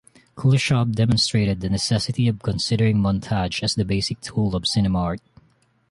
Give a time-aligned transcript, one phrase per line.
[0.35, 5.21] Kuleshov demonstrated the necessity of considering montage as the basic tool of cinema art.